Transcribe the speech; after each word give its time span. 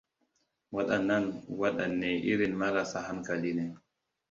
Waɗannan 0.75 1.25
waɗanne 1.59 2.09
irin 2.31 2.53
marasa 2.59 2.99
hankali 3.07 3.51
ne. 3.57 3.63